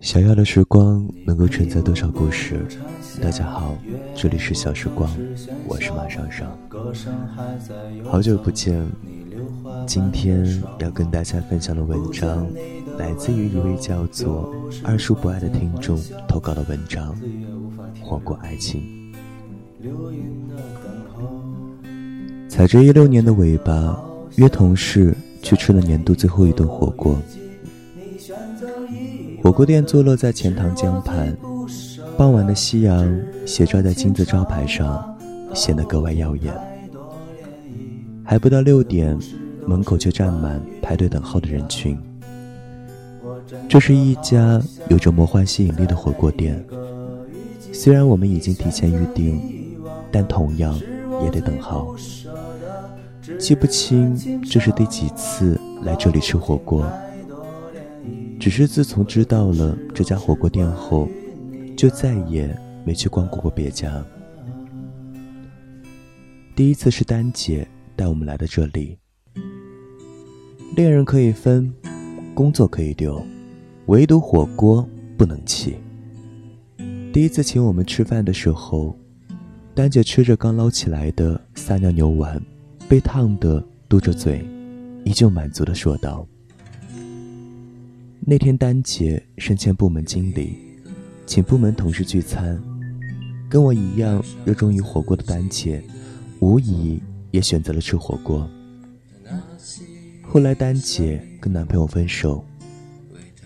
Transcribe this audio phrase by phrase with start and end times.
[0.00, 2.66] 想要的时光能够承载多少故事？
[3.20, 3.74] 大家好，
[4.14, 5.10] 这里是小时光，
[5.66, 6.46] 我是马尚尚。
[8.04, 8.86] 好久不见，
[9.86, 12.46] 今天要跟大家分享的文章，
[12.98, 14.54] 来自于一位叫做
[14.84, 17.16] 二叔不爱的听众投稿的文章，
[18.02, 18.82] 《火锅爱情》。
[22.50, 23.98] 踩着一六年的尾巴，
[24.36, 27.18] 约同事去吃了年度最后一顿火锅。
[29.46, 31.32] 火锅店坐落在钱塘江畔，
[32.16, 33.16] 傍晚的夕阳
[33.46, 35.16] 斜照在金字招牌上，
[35.54, 36.52] 显得格外耀眼。
[38.24, 39.16] 还不到六点，
[39.64, 41.96] 门口就站满排队等候的人群。
[43.68, 46.60] 这是一家有着魔幻吸引力的火锅店，
[47.72, 49.40] 虽然我们已经提前预定，
[50.10, 50.76] 但同样
[51.22, 51.94] 也得等号。
[53.38, 56.84] 记不清这是第几次来这里吃火锅。
[58.38, 61.08] 只是自从知道了这家火锅店后，
[61.76, 62.54] 就再也
[62.84, 64.04] 没去光顾过别家。
[66.54, 68.96] 第一次是丹姐带我们来的这里。
[70.74, 71.72] 恋人可以分，
[72.34, 73.20] 工作可以丢，
[73.86, 75.76] 唯独火锅不能弃。
[77.12, 78.96] 第一次请我们吃饭的时候，
[79.74, 82.40] 丹姐吃着刚捞起来的撒尿牛丸，
[82.88, 84.46] 被烫得嘟着嘴，
[85.04, 86.26] 依旧满足的说道。
[88.28, 90.58] 那天，丹姐升迁部门经理，
[91.26, 92.60] 请部门同事聚餐。
[93.48, 95.80] 跟我一样热衷于火锅的丹姐，
[96.40, 98.50] 无疑也选择了吃火锅。
[100.24, 102.44] 后来，丹姐跟男朋友分手，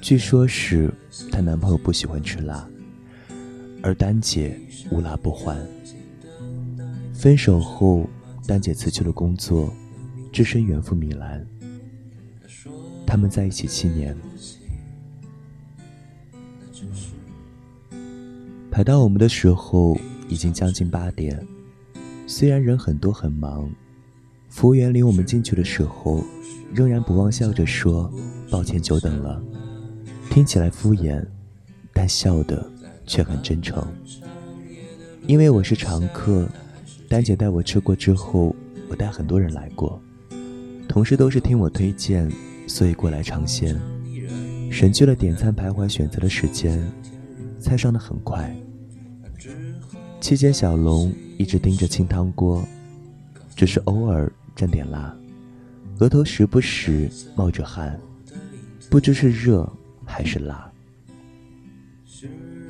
[0.01, 0.91] 据说是
[1.31, 2.67] 她男朋友不喜欢吃辣，
[3.83, 4.59] 而丹姐
[4.91, 5.59] 无辣不欢。
[7.13, 8.09] 分手后，
[8.47, 9.71] 丹姐辞去了工作，
[10.33, 11.47] 只身远赴米兰。
[13.07, 14.17] 他们在一起七年。
[18.71, 21.45] 排到我们的时候已经将近八点，
[22.27, 23.69] 虽然人很多很忙，
[24.49, 26.25] 服务员领我们进去的时候，
[26.73, 28.11] 仍然不忘笑着说
[28.49, 29.43] ：“抱歉久等了。”
[30.31, 31.21] 听起来敷衍，
[31.93, 32.65] 但笑的
[33.05, 33.85] 却很真诚。
[35.27, 36.49] 因为我是常客，
[37.09, 38.55] 丹姐带我吃过之后，
[38.89, 40.01] 我带很多人来过，
[40.89, 42.31] 同事都是听我推荐，
[42.69, 43.77] 所以过来尝鲜。
[44.71, 46.81] 省去了点餐徘徊选择的时间，
[47.61, 48.55] 菜上的很快。
[50.21, 52.65] 期间，小龙一直盯着清汤锅，
[53.55, 55.15] 只是偶尔沾点辣，
[55.99, 57.99] 额头时不时冒着汗，
[58.91, 59.71] 不知是热
[60.05, 60.71] 还是辣。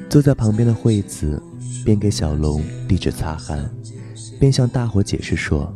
[0.09, 1.43] 坐在旁边的惠子
[1.85, 3.69] 边给小龙递纸擦汗，
[4.39, 5.73] 边向大伙解释说：“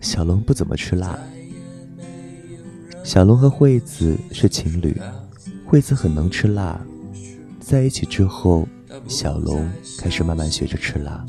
[0.00, 1.18] 小龙不怎么吃辣。”
[3.02, 4.96] 小龙和惠子是情侣。
[5.66, 6.80] 惠子很能吃辣，
[7.70, 8.66] 在一起之后，
[9.06, 11.24] 小龙开始慢慢学着吃辣。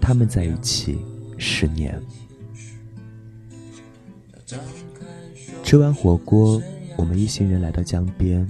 [0.00, 0.96] 他们在一起
[1.36, 2.00] 十年。
[5.64, 6.62] 吃完火锅，
[6.96, 8.48] 我们一行人来到江边，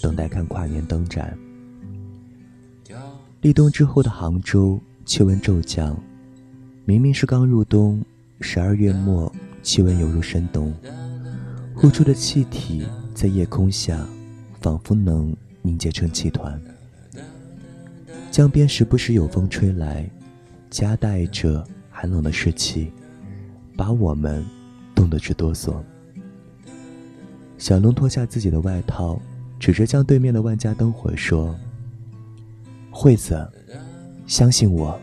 [0.00, 1.36] 等待看跨年灯展。
[3.42, 5.94] 立冬之后的杭州，气温骤降，
[6.86, 8.02] 明明是刚入冬，
[8.40, 9.30] 十二月末，
[9.62, 10.72] 气温犹如深冬，
[11.74, 12.86] 呼出的气体。
[13.12, 14.08] 在夜空下，
[14.62, 16.60] 仿佛能凝结成气团。
[18.30, 20.08] 江边时不时有风吹来，
[20.70, 22.92] 夹带着寒冷的湿气，
[23.76, 24.44] 把我们
[24.94, 25.74] 冻得直哆嗦。
[27.58, 29.20] 小龙脱下自己的外套，
[29.58, 31.54] 指着江对面的万家灯火说
[32.90, 33.46] ：“惠子，
[34.26, 34.98] 相信我，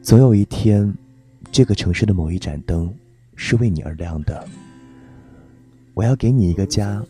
[0.00, 0.96] 总有一天，
[1.50, 2.94] 这个城市的某一盏灯
[3.34, 4.46] 是为你而亮的。”
[5.92, 7.04] 我要给你一个家。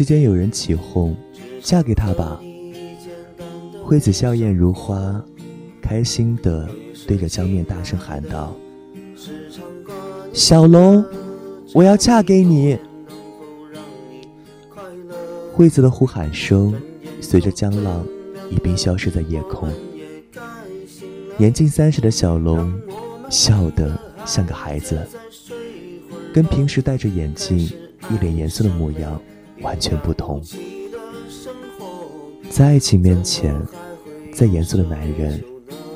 [0.00, 1.14] 期间有人起哄
[1.60, 2.40] ：“嫁给他吧！”
[3.84, 5.22] 惠子笑靥如花，
[5.82, 6.66] 开心的
[7.06, 8.56] 对着江面大声喊道
[10.32, 11.04] ：“小龙，
[11.74, 12.78] 我要嫁给你！”
[15.52, 16.74] 惠子的呼喊声
[17.20, 18.02] 随着江浪
[18.50, 19.68] 一并消失在夜空。
[21.36, 22.72] 年近三十的小龙
[23.28, 24.98] 笑得像个孩子。
[26.32, 29.20] 跟平时戴着眼镜、一脸严肃的模样
[29.62, 30.42] 完全不同。
[32.50, 33.54] 在爱情面前，
[34.32, 35.42] 再严肃的男人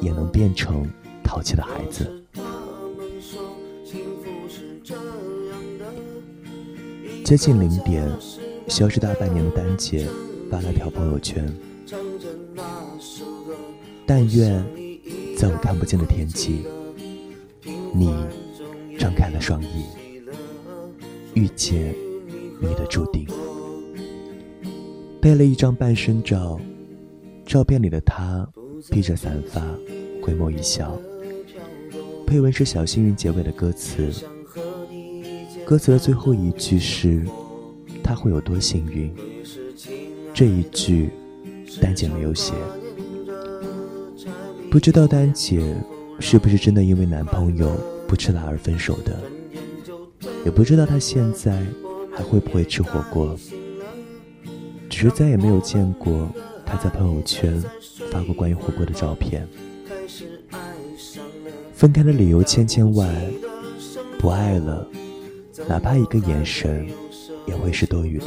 [0.00, 0.86] 也能变成
[1.22, 2.10] 淘气的孩子。
[7.24, 8.06] 接近零点，
[8.68, 10.06] 消失大半年的丹姐
[10.50, 11.44] 发了条朋友圈
[14.06, 14.64] ：“但愿
[15.36, 16.66] 在我看不见的天际，
[17.94, 18.14] 你
[18.98, 19.84] 张开了双翼。”
[21.34, 21.92] 遇见
[22.60, 23.26] 你的注定。
[25.24, 26.60] 配了一张半身照，
[27.46, 28.46] 照片里的他
[28.90, 29.62] 披着散发，
[30.20, 31.00] 回眸一笑。
[32.26, 34.10] 配文是小幸运结尾的歌词，
[35.64, 37.24] 歌词的最后一句是
[38.04, 39.10] “他会有多幸运”，
[40.34, 41.08] 这一句
[41.80, 42.52] 丹姐没有写。
[44.70, 45.74] 不知道丹姐
[46.20, 47.74] 是不是真的因为男朋友
[48.06, 49.18] 不吃辣而分手的，
[50.44, 51.64] 也不知道她现在
[52.14, 53.34] 还会不会吃火锅，
[54.94, 56.28] 只是再也没有见过
[56.64, 57.60] 他在朋友圈
[58.12, 59.44] 发过关于火锅的照片。
[61.72, 63.12] 分开的理由千千万，
[64.20, 64.86] 不爱了，
[65.68, 66.86] 哪怕一个眼神
[67.44, 68.26] 也会是多余的。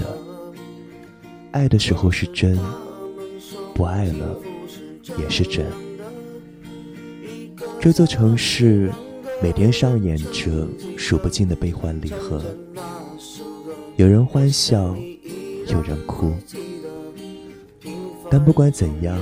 [1.51, 2.59] 爱的时候是真，
[3.73, 4.37] 不爱了
[5.17, 5.65] 也是真。
[7.79, 8.91] 这座城市
[9.41, 10.67] 每天上演着
[10.97, 12.43] 数不尽的悲欢离合，
[13.95, 14.93] 有人欢笑，
[15.69, 16.33] 有人哭，
[18.31, 19.19] 但不管怎样，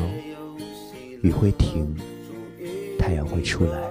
[1.21, 1.95] 雨会停，
[2.99, 3.81] 太阳会出来。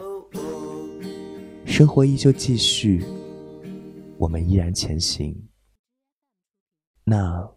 [1.65, 3.05] 生活依旧继续，
[4.19, 5.37] 我们依然前行。
[7.05, 7.51] 那，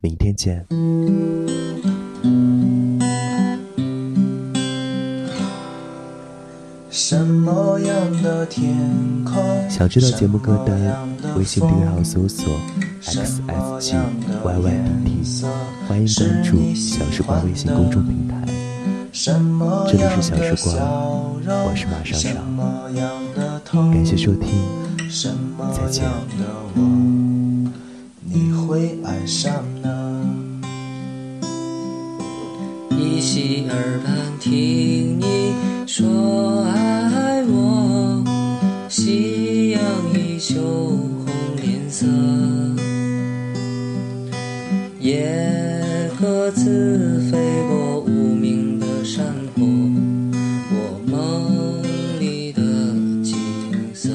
[0.00, 0.66] 明天见。
[9.70, 12.58] 想知道节目歌单，微信订阅号搜索
[13.04, 14.40] xsgyybt
[15.86, 16.06] 欢迎关
[16.42, 18.34] 注小时光微信公众平台。
[19.12, 20.74] 这里是小时光，
[21.44, 22.32] 我是马上上，
[23.92, 24.48] 感谢收听，
[25.72, 26.02] 再见。
[32.96, 35.52] 依稀耳畔听你
[35.86, 36.83] 说爱
[46.64, 48.86] 各自飞过无名的。
[49.04, 49.22] 山
[49.54, 49.62] 坡，
[50.70, 51.82] 我梦
[52.18, 52.62] 里的
[53.22, 53.34] 景
[53.92, 54.08] 色。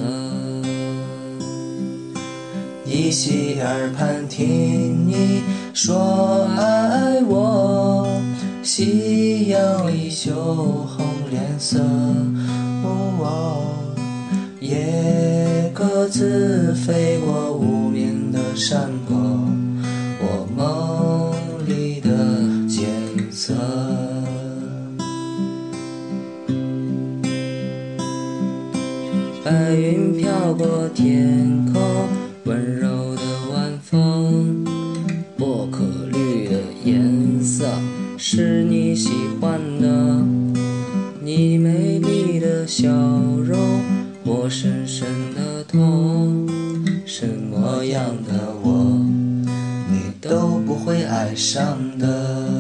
[2.88, 5.44] 依稀耳畔听你
[5.75, 8.19] 说爱我，
[8.63, 11.80] 夕阳里羞红脸色。
[14.60, 19.16] 夜各自飞过无眠的山坡，
[29.44, 31.81] 白云飘过天空，
[32.44, 33.21] 温柔的
[33.53, 34.65] 晚风，
[35.38, 37.65] 薄荷绿的颜色
[38.18, 40.21] 是你喜欢的。
[41.21, 43.57] 你美丽的笑容，
[44.25, 46.47] 我深深的痛。
[47.06, 49.01] 什么样的我，
[49.89, 52.58] 你都不会爱上的。